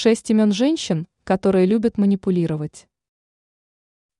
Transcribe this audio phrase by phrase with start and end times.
[0.00, 2.86] Шесть имен женщин, которые любят манипулировать.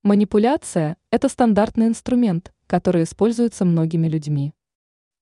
[0.02, 4.54] Манипуляция– это стандартный инструмент, который используется многими людьми.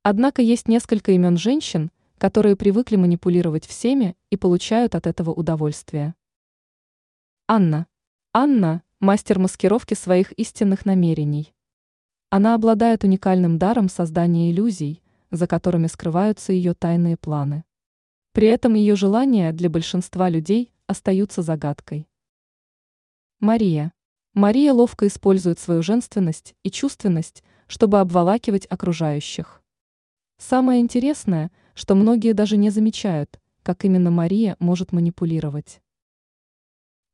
[0.02, 6.14] Однако есть несколько имен женщин, которые привыкли манипулировать всеми и получают от этого удовольствие.
[7.46, 7.86] Анна.
[8.32, 11.54] Анна– мастер маскировки своих истинных намерений.
[12.30, 17.66] Она обладает уникальным даром создания иллюзий, за которыми скрываются ее тайные планы.
[18.36, 22.06] При этом ее желания для большинства людей остаются загадкой.
[23.40, 23.94] Мария.
[24.34, 29.62] Мария ловко использует свою женственность и чувственность, чтобы обволакивать окружающих.
[30.36, 35.80] Самое интересное, что многие даже не замечают, как именно Мария может манипулировать.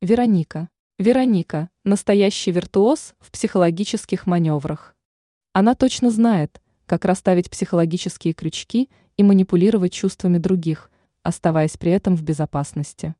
[0.01, 0.67] Вероника.
[0.99, 4.93] Вероника– настоящий виртуоз в психологических маневрах.
[5.53, 10.89] Она точно знает, как расставить психологические крючки и манипулировать чувствами других,
[11.23, 13.15] оставаясь при этом в безопасности.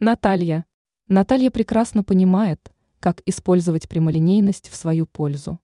[0.00, 0.64] Наталья.
[1.08, 5.60] Наталья прекрасно понимает, как использовать прямолинейность в свою пользу.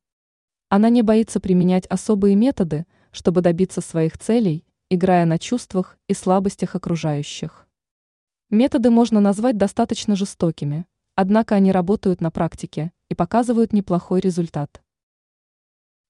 [0.69, 6.75] Она не боится применять особые методы, чтобы добиться своих целей, играя на чувствах и слабостях
[6.75, 7.67] окружающих.
[8.51, 14.83] Методы можно назвать достаточно жестокими, однако они работают на практике и показывают неплохой результат.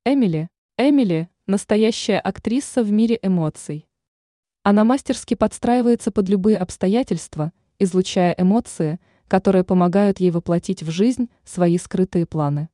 [0.04, 0.48] Эмили.
[0.76, 3.86] Эмили– настоящая актриса в мире эмоций.
[4.66, 8.98] Она мастерски подстраивается под любые обстоятельства, излучая эмоции,
[9.28, 12.70] которые помогают ей воплотить в жизнь свои скрытые планы.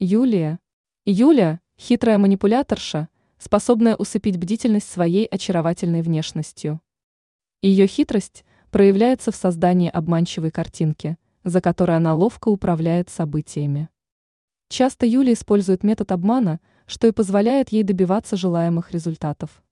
[0.00, 0.58] Юлия.
[1.06, 6.80] Юля– хитрая манипуляторша, способная усыпить бдительность своей очаровательной внешностью.
[7.62, 13.88] Ее хитрость проявляется в создании обманчивой картинки, за которой она ловко управляет событиями.
[14.68, 19.62] Часто Юля использует метод обмана, что и позволяет ей добиваться желаемых результатов.